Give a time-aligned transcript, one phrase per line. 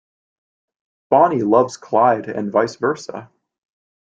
[1.11, 3.29] Bonnie loves Clyde and vice versa.